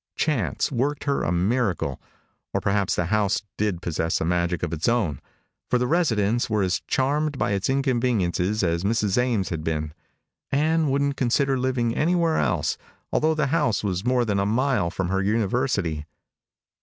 [0.15, 2.01] Chance worked her a miracle
[2.55, 5.21] or perhaps the house did possess a magic of its own
[5.69, 9.19] for the residents were as charmed by its inconveniences as Mrs.
[9.19, 9.93] Ames had been.
[10.51, 12.79] Ann wouldn't consider living anywhere else,
[13.13, 16.07] although the house was more than a mile from her university.